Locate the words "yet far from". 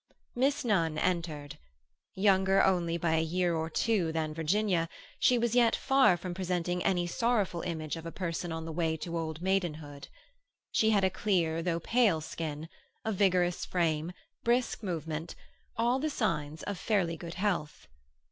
5.53-6.33